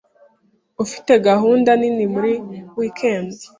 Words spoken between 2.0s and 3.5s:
muri wikendi?